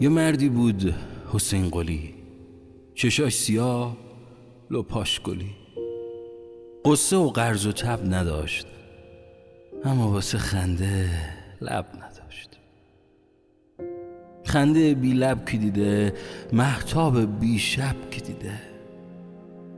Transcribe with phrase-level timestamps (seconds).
[0.00, 0.94] یه مردی بود
[1.32, 2.14] حسین قلی.
[2.94, 3.96] چشاش سیاه
[4.70, 5.50] لپاش گلی.
[6.84, 8.66] قصه و قرض و تب نداشت
[9.84, 11.10] اما واسه خنده
[11.60, 12.58] لب نداشت.
[14.44, 16.14] خنده بی لب کی دیده
[16.52, 18.60] محتاب بی شب کی دیده.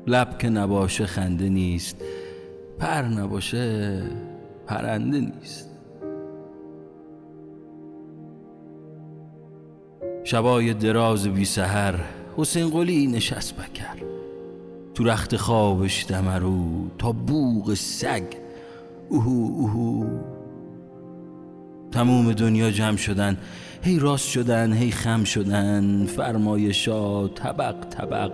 [0.07, 1.97] لب که نباشه خنده نیست
[2.79, 4.03] پر نباشه
[4.67, 5.70] پرنده نیست.
[10.25, 11.95] شبای دراز بی سهر
[12.37, 14.05] حسین قلی نشست بکر.
[14.95, 18.23] تو رخت خوابش دمرو تا بوغ سگ.
[19.09, 20.07] اوهو اوهو.
[21.93, 23.39] تموم دنیا جمع شدن
[23.83, 26.07] هی راست شدن هی خم شدن.
[26.07, 28.33] فرمایشا طبق طبق.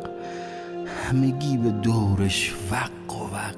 [0.86, 3.56] همگی به دورش وق و وق.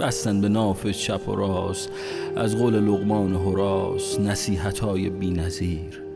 [0.00, 1.90] بستن به ناف چپ و راست
[2.36, 6.09] از قول لغمان هراس نصیحت های بی نظیر.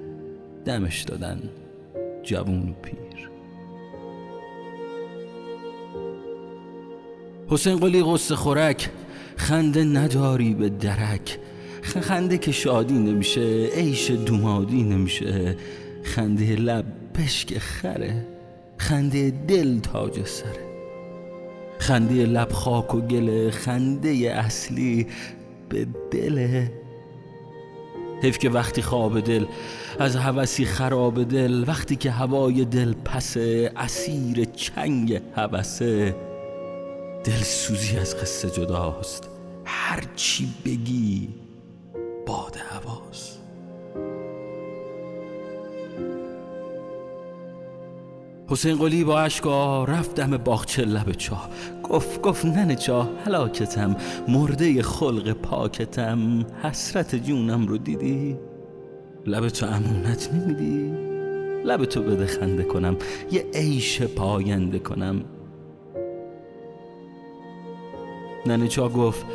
[0.64, 1.42] دمش دادن
[2.22, 3.30] جوون و پیر.
[7.48, 8.90] حسین قلی قصه خورک
[9.36, 11.38] خنده نداری به درک.
[11.82, 15.56] خنده که شادی نمیشه عیش دومادی نمیشه.
[16.02, 18.26] خنده لب پشک خره
[18.78, 20.64] خنده دل تاج سره.
[21.78, 25.06] خنده لب خاک و گله خنده اصلی
[25.68, 26.83] به دله
[28.24, 29.46] حیف که وقتی خواب دل
[29.98, 36.16] از هوسی خراب دل وقتی که هوای دل پسه اسیر چنگ هوسه.
[37.24, 39.28] دل سوزی از قصه جداست
[39.64, 41.28] هر چی بگی
[42.26, 42.56] باد
[48.54, 51.48] حسین قلی با اشکا رفت دم باغچه لب چاه.
[51.82, 53.96] گفت گفت ننه چاه هلاکتم
[54.28, 56.46] مرده خلق پاکتم.
[56.62, 58.36] حسرت جونم رو دیدی؟
[59.26, 60.92] لب تو امونت نمیدی؟
[61.64, 62.96] لب تو بده خنده کنم
[63.32, 65.24] یه عیش پاینده کنم.
[68.46, 69.26] ننه چاه گفت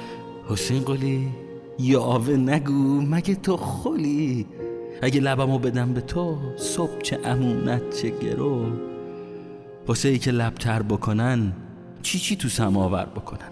[0.50, 1.28] حسین قلی
[1.80, 4.46] یا آوه نگو مگه تو خلی؟
[5.02, 8.89] اگه لبمو بدم به تو صبح چه امونت چه گرو؟
[9.90, 11.54] واسه ای که لبتر بکنن
[12.02, 13.50] چی چی تو سماور بکنن؟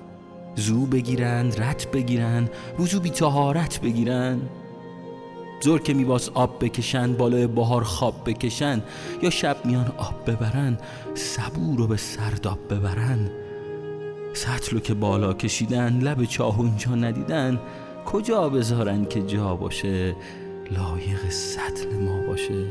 [0.56, 2.50] زو بگیرن رت بگیرن
[2.80, 4.42] وضو بی تهارت بگیرن.
[5.62, 8.84] زور که میباس آب بکشن بالای بهار خواب بکشن
[9.22, 10.78] یا شب میان آب ببرن
[11.16, 13.30] صبور رو به سرداب ببرن.
[14.34, 17.60] سطلو که بالا کشیدن لب چاه اونجا ندیدن
[18.06, 20.16] کجا بذارن که جا باشه
[20.72, 22.66] لایق سطل ما باشه؟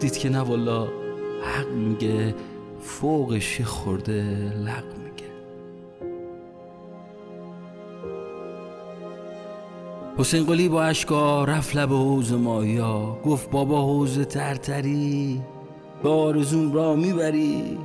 [0.00, 1.02] دید که نه والا
[1.42, 2.34] حق میگه
[2.80, 4.22] فوقش خورده
[4.64, 5.32] لق میگه.
[10.18, 15.42] حسین قلی با اشکا رفت لب حوز مایا گفت بابا حوز ترتری
[16.02, 17.78] به آرزوم را می‌بری.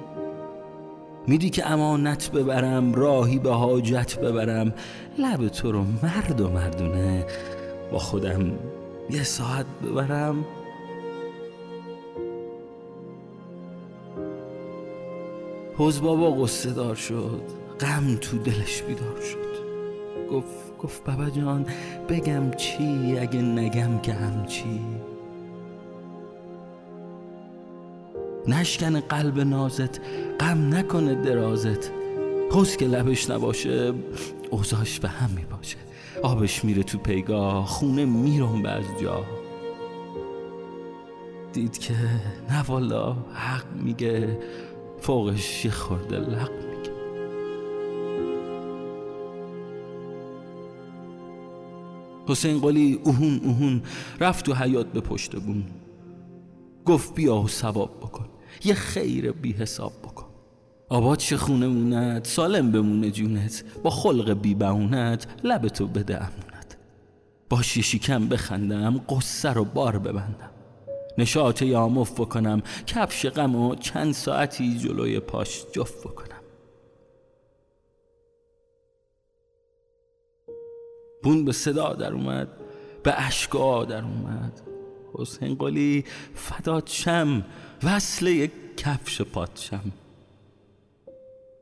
[1.28, 4.74] میدی که امانت ببرم راهی به حاجت ببرم.
[5.20, 7.26] لب تو رو مرد و مردونه
[7.92, 8.52] با خودم
[9.10, 10.46] یه ساعت ببرم.
[15.78, 17.42] حوز بابا قصه دار شد
[17.80, 19.48] غم تو دلش بیدار شد.
[20.32, 21.66] گفت گفت بابا جان
[22.10, 24.82] بگم چی اگه نگم که همچی
[28.48, 30.00] نشکن قلب نازت
[30.40, 31.92] غم نکنه درازت.
[32.52, 33.94] حوز که لبش نباشه
[34.52, 35.78] اوزاش به هم می‌باشه
[36.24, 39.24] آبش میره تو پیگاه خونه میرم به از جا.
[41.54, 41.94] دید که
[42.50, 44.38] نه والا حق میگه.
[45.02, 46.92] فوقش یه خورده لق میگه
[52.28, 53.82] حسین قلی اوهون اوهون
[54.20, 55.64] رفت تو حیات به پشت بون
[56.86, 58.26] گفت بیا و ثواب بکن.
[58.66, 60.26] یه خیر بی حساب بکن.
[60.90, 63.64] آباد چه خونه موند؟ سالم بمونه جونت.
[63.84, 66.78] با خلق بی بهونت لب تو بده امونت.
[67.50, 70.50] باش شیکم بخندم قصه رو بار ببندم.
[71.18, 76.42] نشاط یامف بکنم کفش غم و چند ساعتی جلوی پاش جفت بکنم.
[81.24, 82.48] بون به صدا در اومد
[83.04, 84.62] به اشکا در اومد.
[85.14, 86.06] حسین قلی
[86.36, 87.46] فدات شم
[87.84, 89.92] وصله یک کفش پادشم.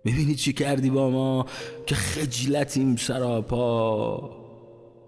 [0.04, 1.46] می‌بینی چی کردی با ما
[1.86, 4.45] که خجلتیم سراپا؟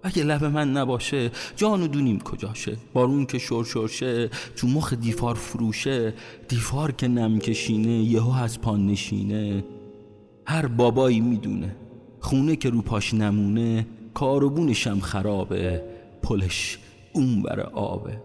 [0.08, 6.14] اگه لب من نباشه جان و دونیم کجاشه؟ بارون که شرشرشه تو مخ دیفار فروشه.
[6.48, 9.64] دیفار که نم کشینه یهو از پان نشینه.
[10.46, 11.76] هر بابایی می‌دونه
[12.20, 15.84] خونه که رو پاش نمونه کاروبونشم خرابه
[16.22, 16.80] پلش
[17.14, 18.22] اون بر آبه.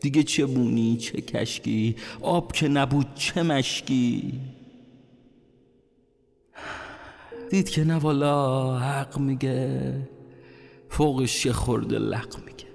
[0.00, 4.32] دیگه چه بونی چه کشکی؟ آب که نبود چه مشکی؟
[7.50, 9.94] دید که نه والا حق میگه.
[10.98, 12.66] فوقش یه خورده لق میگه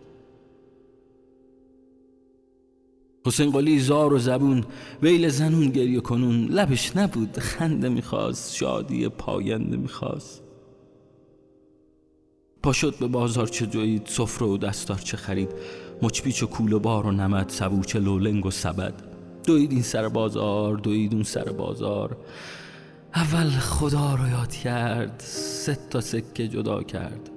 [3.26, 4.66] حسین قلی زار و زبون
[5.02, 6.46] ویل زنون گریه کنون.
[6.46, 10.44] لبش نبود خنده می‌خواست شادی پاینده می‌خواست.
[12.64, 15.50] پاشد به بازار چه جوید سفره و دستار چه خرید.
[16.02, 18.94] مچپیچ و کول و بار و نمد سبوچه لولنگ و سبد.
[19.46, 22.18] دوید این سر بازار دوید اون سر بازار.
[23.16, 27.33] اول خدا رو یاد کرد سه تا سکه جدا کرد.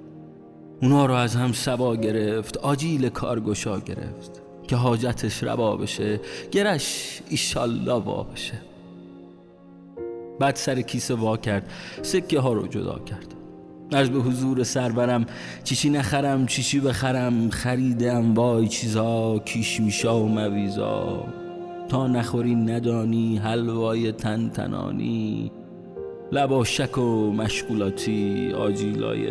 [0.82, 6.20] اونا رو از هم سبا گرفت آجیل کارگشا گرفت که حاجتش روا بشه
[6.50, 8.54] گرش ایشالله وا بشه.
[10.40, 11.70] بعد سر کیسه وا کرد
[12.02, 13.34] سکه ها رو جدا کرد.
[13.92, 15.26] از به حضور سرورم
[15.64, 21.24] چیشی نخرم چیشی بخرم خریدم وای چیزا کیش میشا و مویزا.
[21.88, 25.52] تا نخوری ندانی حلوای تن تنانی
[26.32, 29.26] لبا شک و مشغولاتی آجیلای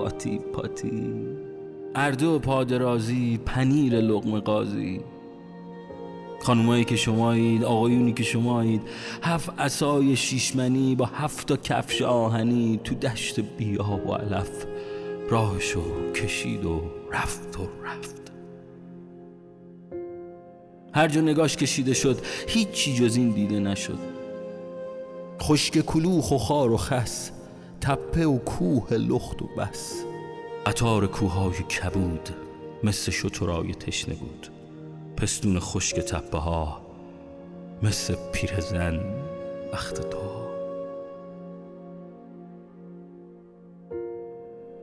[0.00, 1.12] قاطی پاتی.
[1.94, 5.00] اردو پادرازی پنیر لغم قاضی.
[6.42, 8.82] خانومایی که شمایید آقایونی که شمایید
[9.22, 14.64] هفت اسای شیشمنی با هفت تا کفش آهنی تو دشت بیا و علف.
[15.30, 16.80] راهشو کشید و
[17.12, 18.32] رفت و رفت.
[20.94, 23.98] هر جا نگاش کشیده شد هیچی جز این دیده نشد.
[25.40, 27.30] خشک کلوخ و خار و خس
[27.80, 30.04] تپه و کوه لخت و بس.
[30.66, 32.28] قطار کوههای کبود
[32.84, 34.48] مثل شترای تشنه بود.
[35.16, 36.80] پستون خشک تپه ها
[37.82, 39.00] مثل پیرزن
[39.72, 40.18] وقت تو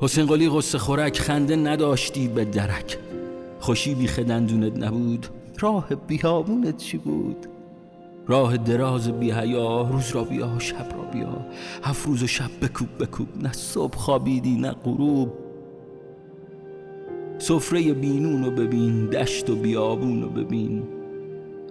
[0.02, 2.98] حسین قلی غصه خورک خنده نداشتی به درک.
[3.60, 5.28] خوشی بی خدندونت نبود.
[5.60, 7.48] راه بیابونت چی بود؟
[8.27, 11.45] راه دراز بی حیا روز را بیا شب را بیا.
[11.83, 13.27] هفت روز و شب بکوب بکوب.
[13.44, 15.33] نه صبح خوابیدی نه غروب.
[17.39, 20.83] سفره بینون رو ببین دشت و بیابون رو ببین.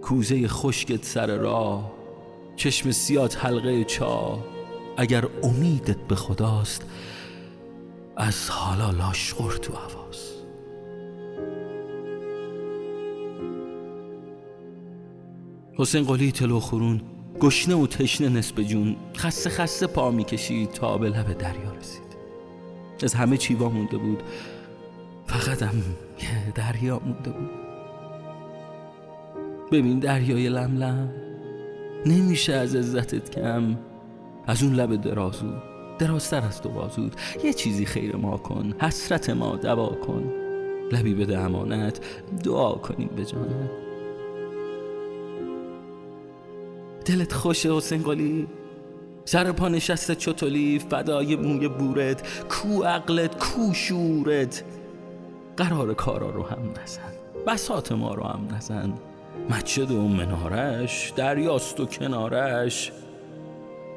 [0.02, 1.92] کوزه خشکت سر راه
[2.56, 4.38] چشم سیات حلقه چا.
[4.96, 6.86] اگر امیدت به خداست
[8.16, 10.05] از حالا لاشخور تو حواس
[15.78, 17.00] حسین قلی تلو خورون
[17.40, 18.96] گشنه و تشنه نسب جون.
[19.16, 22.16] خسته خسته پا می‌کشید تا به لب دریا رسید.
[23.02, 24.22] از همه چیوا مونده بود.
[25.26, 25.82] فقط هم
[26.54, 27.50] دریا مونده بود.
[29.72, 31.10] ببین دریای لملم
[32.06, 33.76] نمیشه از عزتت کم.
[34.46, 35.52] از اون لب درازو
[35.98, 37.16] درازتر از تو بازود.
[37.44, 40.32] یه چیزی خیر ما کن حسرت ما دوا کن.
[40.92, 42.00] لبی بده امانت
[42.44, 43.85] دعا کنیم به جانت.
[47.06, 48.46] دلت خوشه حسین قلی
[49.24, 52.46] سر پا نشسته چطولی فدای موی بورت.
[52.48, 54.64] کو عقلت کو شورت.
[55.56, 57.12] قرار کارا رو هم نزن.
[57.46, 58.92] بسات ما رو هم نزن.
[59.50, 62.92] مسجد و منارش دریاست و کنارش.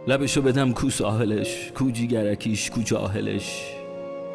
[0.08, 3.64] لبشو بدم کو ساحلش کو جیگرکیش کو جاهلش.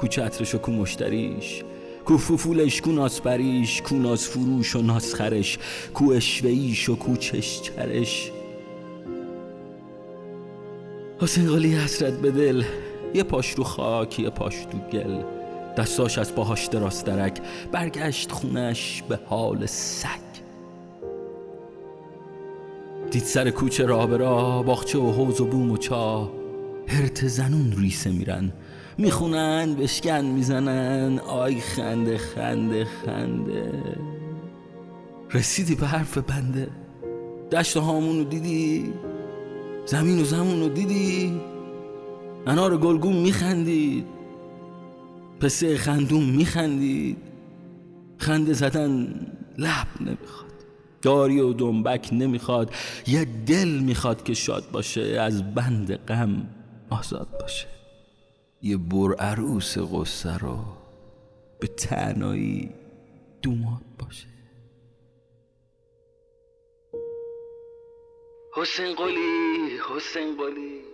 [0.00, 1.62] کو چترش و کو مشتریش.
[2.04, 3.82] کو ففولش کو ناسپریش.
[3.82, 5.58] کو ناز فروش و ناسخرش.
[5.94, 8.30] کو اشوهیش و کو چشچرش.
[11.20, 12.62] حسین قلی حسرت به دل.
[13.14, 15.22] یه پاش رو خاک یه پاش تو گل.
[15.76, 17.40] دستاش از پاهاش دراز درک.
[17.72, 20.08] برگشت خونش به حال سگ.
[23.10, 26.30] دید سر کوچه راه به راه باغچه و حوز و بوم و چاه
[26.88, 28.52] هرت زنون ریسه میرن.
[28.98, 31.18] می‌خونن بشکن می‌زنن.
[31.18, 33.72] آی خنده خنده خنده.
[35.32, 36.68] رسیدی به حرف بنده.
[37.52, 38.92] دشت هامون رو دیدی؟
[39.86, 41.40] زمین و زمون رو دیدی
[42.46, 44.06] انار گلگون میخندید.
[45.40, 47.16] پسه خندون میخندید.
[48.18, 49.02] خنده زدن
[49.58, 50.52] لب نمی‌خواد.
[51.02, 52.74] داری و دنبک نمی‌خواد.
[53.06, 56.46] یه دل می‌خواد که شاد باشه از بند غم
[56.90, 57.66] آزاد باشه.
[58.62, 60.58] یه بر عروس قصه رو
[61.60, 62.70] به تنهایی
[63.42, 64.33] دوماد باشه.
[68.56, 70.93] حسین قلی حسین قلی.